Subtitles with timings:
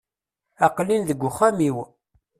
[0.65, 1.77] Aqel-in deg uxxam-iw.